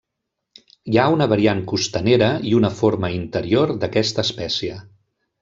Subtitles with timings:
[0.93, 4.81] Hi ha una variant costanera i una forma interior d'aquesta espècie.